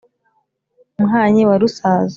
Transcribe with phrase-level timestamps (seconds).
[0.99, 2.09] muhanyi wa rusaza,